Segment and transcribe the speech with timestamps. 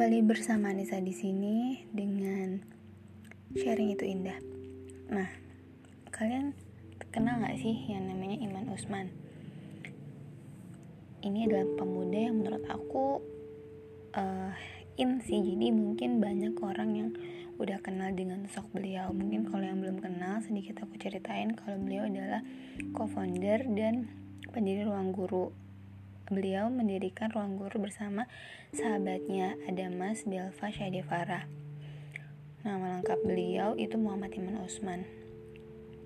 [0.00, 2.56] kembali bersama Nisa di sini dengan
[3.52, 4.40] sharing itu indah.
[5.12, 5.28] Nah,
[6.08, 6.56] kalian
[7.12, 9.12] kenal nggak sih yang namanya Iman Usman?
[11.20, 13.20] Ini adalah pemuda yang menurut aku
[14.16, 14.56] uh,
[14.96, 15.36] in sih.
[15.36, 17.10] Jadi mungkin banyak orang yang
[17.60, 19.12] udah kenal dengan sosok beliau.
[19.12, 22.40] Mungkin kalau yang belum kenal sedikit aku ceritain kalau beliau adalah
[22.96, 24.08] co-founder dan
[24.48, 25.52] pendiri Ruang Guru
[26.30, 28.30] beliau mendirikan ruang guru bersama
[28.70, 31.50] sahabatnya ada Mas Belva Syadevara.
[32.62, 35.02] Nama lengkap beliau itu Muhammad Iman Usman.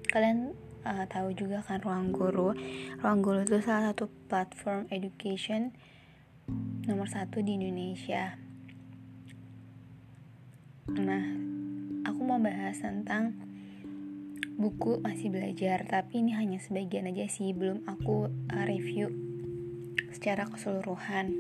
[0.09, 0.57] Kalian
[0.89, 2.57] uh, tahu juga kan ruang guru.
[3.05, 5.77] Ruang guru itu salah satu platform education
[6.89, 8.41] nomor satu di Indonesia.
[10.89, 11.25] Nah,
[12.09, 13.37] aku mau bahas tentang
[14.57, 19.24] buku masih belajar, tapi ini hanya sebagian aja sih, belum aku uh, review
[20.15, 21.35] secara keseluruhan.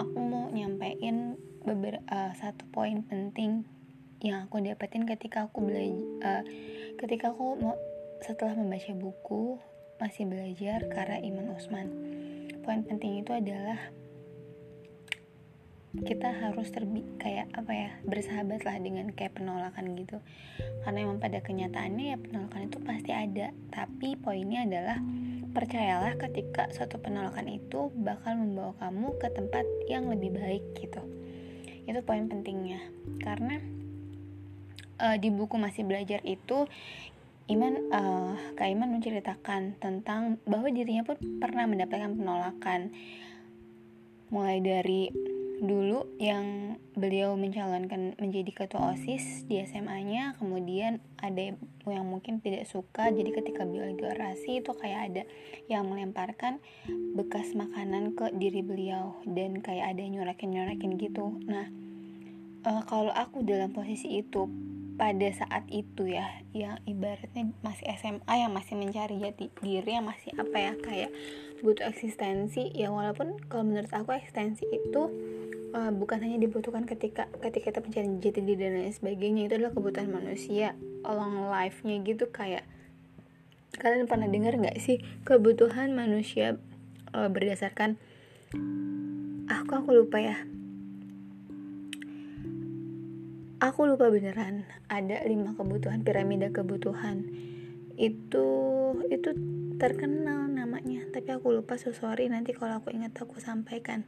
[0.00, 3.68] Aku mau nyampein beberapa uh, satu poin penting
[4.24, 6.42] yang aku dapetin ketika aku belajar uh,
[7.00, 7.76] ketika aku mau
[8.20, 9.60] setelah membaca buku
[9.96, 11.88] masih belajar karena Iman Usman
[12.64, 13.92] poin penting itu adalah
[15.90, 20.22] kita harus terbi kayak apa ya bersahabat lah dengan kayak penolakan gitu.
[20.86, 23.50] Karena emang pada kenyataannya ya penolakan itu pasti ada.
[23.74, 25.02] Tapi poinnya adalah
[25.50, 31.02] percayalah ketika suatu penolakan itu bakal membawa kamu ke tempat yang lebih baik gitu.
[31.90, 32.78] Itu poin pentingnya.
[33.18, 33.58] Karena
[35.02, 36.70] uh, di buku masih belajar itu
[37.50, 42.94] Iman uh, Kak Iman menceritakan tentang bahwa dirinya pun pernah mendapatkan penolakan.
[44.30, 45.10] Mulai dari
[45.60, 51.52] dulu yang beliau mencalonkan menjadi ketua OSIS di SMA-nya kemudian ada
[51.84, 55.22] yang mungkin tidak suka jadi ketika beliau lagi orasi itu kayak ada
[55.68, 56.64] yang melemparkan
[57.12, 61.36] bekas makanan ke diri beliau dan kayak ada nyorakin-nyorakin gitu.
[61.44, 61.68] Nah
[62.64, 64.48] uh, kalau aku dalam posisi itu
[65.00, 70.28] pada saat itu ya yang ibaratnya masih SMA yang masih mencari jati diri yang masih
[70.36, 71.10] apa ya kayak
[71.64, 75.02] butuh eksistensi ya walaupun kalau menurut aku eksistensi itu
[75.72, 79.72] uh, bukan hanya dibutuhkan ketika ketika kita mencari jati diri dan lain sebagainya itu adalah
[79.74, 80.74] kebutuhan manusia
[81.06, 82.66] along life-nya gitu kayak
[83.78, 86.58] kalian pernah dengar nggak sih kebutuhan manusia
[87.14, 87.96] uh, berdasarkan
[89.50, 90.36] aku aku lupa ya.
[93.60, 97.28] Aku lupa beneran ada lima kebutuhan piramida kebutuhan.
[98.00, 98.48] Itu
[99.12, 99.36] itu
[99.76, 104.04] terkenal namanya tapi aku lupa so sorry nanti kalau aku ingat aku sampaikan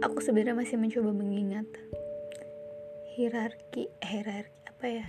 [0.00, 1.68] aku sebenarnya masih mencoba mengingat
[3.12, 5.06] hierarki hierarki apa ya?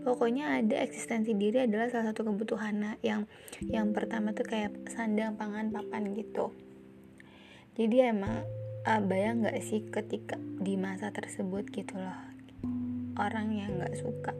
[0.00, 3.28] Pokoknya ada eksistensi diri adalah salah satu kebutuhan yang
[3.68, 6.56] yang pertama tuh kayak sandang pangan papan gitu.
[7.76, 8.42] Jadi emang
[8.88, 12.16] uh, bayang nggak sih ketika di masa tersebut gitu loh
[13.18, 14.32] orang yang nggak suka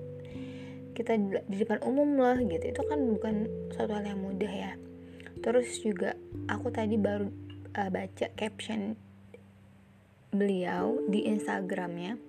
[0.98, 1.14] kita
[1.46, 4.72] di depan umum loh gitu itu kan bukan suatu hal yang mudah ya.
[5.38, 6.18] Terus juga
[6.50, 7.30] aku tadi baru
[7.76, 8.94] uh, baca caption
[10.28, 12.20] beliau di Instagramnya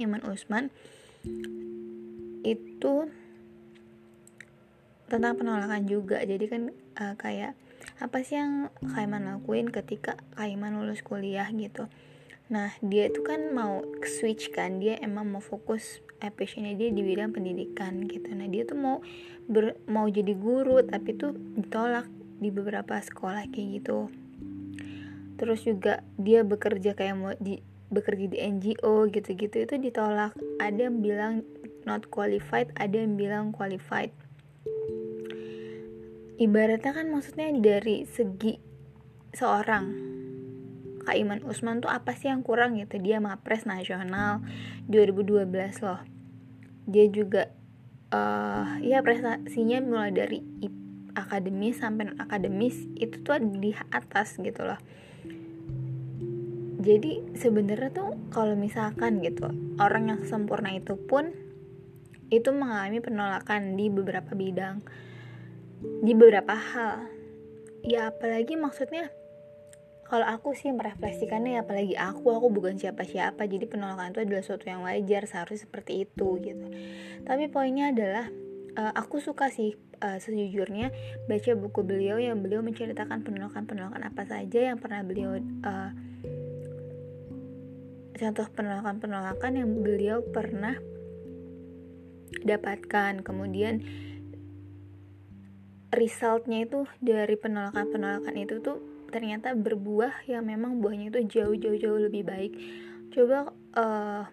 [0.00, 0.72] Iman Usman
[2.44, 2.94] itu
[5.06, 6.20] tentang penolakan juga.
[6.24, 6.62] Jadi kan
[6.98, 7.54] uh, kayak
[8.00, 11.86] apa sih yang Kaiman lakuin ketika Kaiman lulus kuliah gitu?
[12.50, 14.82] Nah dia itu kan mau switch kan.
[14.82, 18.32] Dia emang mau fokus passionnya dia di bidang pendidikan gitu.
[18.32, 19.04] Nah dia tuh mau
[19.44, 22.08] ber, mau jadi guru tapi tuh ditolak
[22.40, 24.08] di beberapa sekolah kayak gitu
[25.34, 30.34] terus juga dia bekerja kayak mau di bekerja di NGO gitu-gitu itu ditolak.
[30.58, 31.34] Ada yang bilang
[31.84, 34.10] not qualified ada yang bilang qualified.
[36.34, 38.58] Ibaratnya kan maksudnya dari segi
[39.30, 39.84] seorang
[41.04, 42.96] Kak Iman Usman tuh apa sih yang kurang gitu?
[42.98, 44.40] Dia mapres nasional
[44.88, 45.44] 2012
[45.84, 46.00] loh.
[46.88, 47.52] Dia juga
[48.10, 50.40] uh, ya prestasinya mulai dari
[51.14, 54.80] akademis sampai non akademis itu tuh di atas gitu loh
[56.84, 59.48] jadi sebenarnya tuh kalau misalkan gitu
[59.80, 61.32] orang yang sempurna itu pun
[62.28, 64.84] itu mengalami penolakan di beberapa bidang
[66.04, 67.08] di beberapa hal.
[67.84, 69.12] Ya apalagi maksudnya
[70.04, 74.68] kalau aku sih merefleksikannya ya apalagi aku aku bukan siapa-siapa jadi penolakan itu adalah sesuatu
[74.68, 76.66] yang wajar seharusnya seperti itu gitu.
[77.24, 78.28] Tapi poinnya adalah
[78.76, 80.92] uh, aku suka sih uh, sejujurnya
[81.28, 85.90] baca buku beliau yang beliau menceritakan penolakan-penolakan apa saja yang pernah beliau uh,
[88.14, 90.78] contoh penolakan-penolakan yang beliau pernah
[92.42, 93.22] dapatkan.
[93.22, 93.82] Kemudian
[95.94, 98.78] resultnya itu dari penolakan-penolakan itu tuh
[99.10, 102.52] ternyata berbuah yang memang buahnya itu jauh jauh jauh lebih baik.
[103.14, 104.26] Coba uh,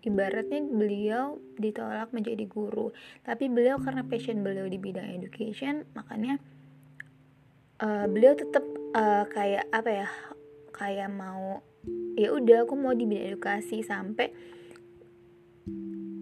[0.00, 6.40] ibaratnya beliau ditolak menjadi guru tapi beliau karena passion beliau di bidang education makanya
[7.84, 8.64] uh, beliau tetap
[8.96, 10.08] uh, kayak apa ya
[10.72, 11.60] kayak mau
[12.16, 14.28] ya udah aku mau di bidang edukasi sampai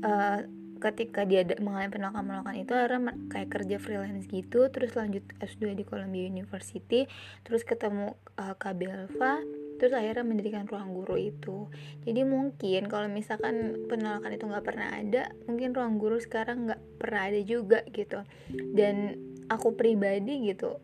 [0.07, 0.39] uh,
[0.79, 6.31] ketika dia mengalami penolakan-penolakan itu akhirnya kayak kerja freelance gitu terus lanjut S2 di Columbia
[6.31, 7.11] University
[7.43, 9.43] terus ketemu uh, Kak Belva
[9.79, 11.71] terus akhirnya mendirikan ruang guru itu.
[12.03, 17.31] Jadi mungkin kalau misalkan penolakan itu nggak pernah ada mungkin ruang guru sekarang nggak pernah
[17.31, 18.27] ada juga gitu.
[18.51, 19.15] Dan
[19.47, 20.83] aku pribadi gitu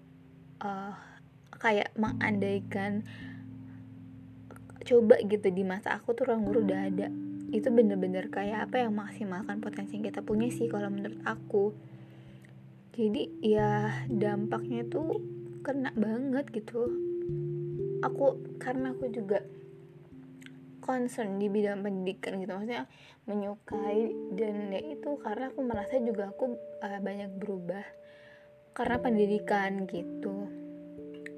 [0.62, 0.94] uh,
[1.59, 3.03] kayak mengandaikan
[4.85, 7.09] coba gitu di masa aku tuh ruang guru udah ada.
[7.51, 11.73] Itu bener-bener kayak apa yang maksimalkan potensi yang kita punya sih kalau menurut aku.
[12.95, 15.19] Jadi ya dampaknya tuh
[15.65, 16.93] kena banget gitu.
[18.05, 19.41] Aku karena aku juga
[20.85, 22.85] concern di bidang pendidikan gitu maksudnya
[23.25, 27.81] menyukai dan ya itu karena aku merasa juga aku uh, banyak berubah
[28.77, 30.63] karena pendidikan gitu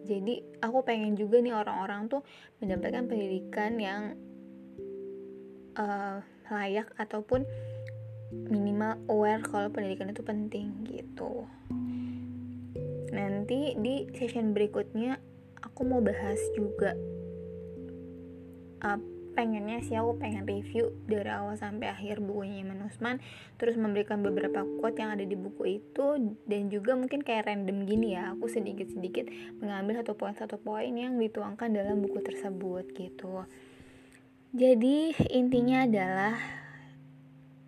[0.06, 2.22] jadi aku pengen juga nih orang-orang tuh
[2.62, 4.02] mendapatkan pendidikan yang
[5.74, 7.42] uh, layak ataupun
[8.30, 11.46] minimal aware kalau pendidikan itu penting gitu.
[13.10, 15.18] Nanti di session berikutnya
[15.62, 16.94] aku mau bahas juga
[18.86, 23.20] uh, pengennya sih aku pengen review dari awal sampai akhir bukunya Iman Usman
[23.60, 28.16] terus memberikan beberapa quote yang ada di buku itu dan juga mungkin kayak random gini
[28.16, 29.28] ya aku sedikit-sedikit
[29.60, 33.44] mengambil satu poin satu poin yang dituangkan dalam buku tersebut gitu.
[34.56, 36.32] Jadi intinya adalah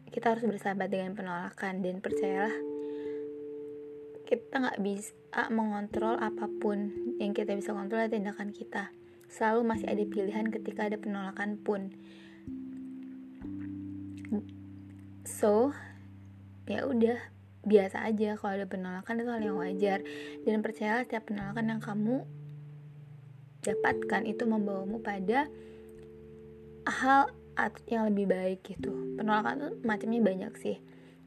[0.08, 2.56] kita harus bersahabat dengan penolakan dan percayalah
[4.24, 5.12] kita nggak bisa
[5.52, 8.88] mengontrol apa pun yang kita bisa kontrol adalah tindakan kita
[9.28, 11.92] selalu masih ada pilihan ketika ada penolakan pun.
[15.28, 15.76] So
[16.68, 17.16] ya udah
[17.68, 20.00] biasa aja kalau ada penolakan itu hal yang wajar.
[20.48, 22.24] Dan percayalah setiap penolakan yang kamu
[23.62, 25.46] dapatkan itu membawamu pada
[26.88, 27.28] hal
[27.90, 28.94] yang lebih baik gitu.
[29.20, 30.76] Penolakan tuh macamnya banyak sih.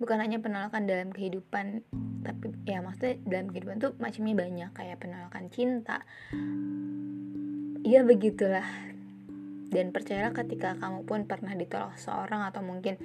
[0.02, 1.86] Bukan hanya penolakan dalam kehidupan
[2.22, 4.70] tapi ya maksudnya dalam kehidupan tuh macamnya banyak.
[4.74, 6.02] Kayak penolakan cinta
[7.82, 8.66] ya begitulah.
[9.72, 13.00] Dan percayalah ketika kamu pun pernah ditolak seorang atau mungkin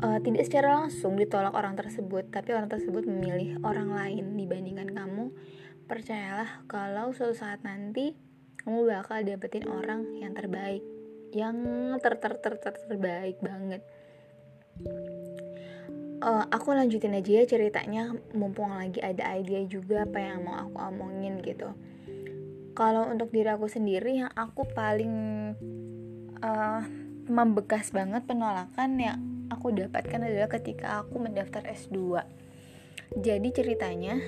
[0.00, 5.32] uh, tidak secara langsung ditolak orang tersebut tapi orang tersebut memilih orang lain dibandingkan kamu
[5.86, 8.16] percayalah kalau suatu saat nanti
[8.64, 10.82] kamu bakal dapetin orang yang terbaik
[11.36, 11.56] yang
[12.00, 13.84] ter ter ter, ter terbaik banget.
[16.16, 20.76] Uh, aku lanjutin aja ya ceritanya mumpung lagi ada ide juga apa yang mau aku
[20.80, 21.76] omongin gitu
[22.76, 25.14] kalau untuk diri aku sendiri yang aku paling
[26.44, 26.82] uh,
[27.26, 29.18] membekas banget penolakan yang
[29.48, 32.20] aku dapatkan adalah ketika aku mendaftar S2
[33.16, 34.20] jadi ceritanya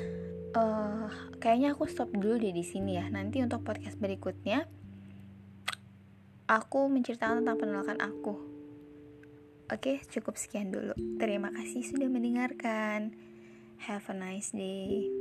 [0.56, 4.64] uh, kayaknya aku stop dulu deh di sini ya nanti untuk podcast berikutnya
[6.48, 8.34] aku menceritakan tentang penolakan aku.
[9.68, 10.96] Oke, cukup sekian dulu.
[11.20, 13.12] Terima kasih sudah mendengarkan.
[13.84, 15.17] Have a nice day.